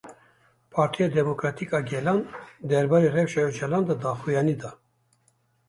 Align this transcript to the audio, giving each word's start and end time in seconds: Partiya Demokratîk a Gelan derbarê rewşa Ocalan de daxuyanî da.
Partiya 0.71 1.07
Demokratîk 1.15 1.71
a 1.73 1.81
Gelan 1.89 2.21
derbarê 2.69 3.09
rewşa 3.17 3.41
Ocalan 3.49 3.83
de 3.89 3.95
daxuyanî 4.03 4.55
da. 4.61 4.71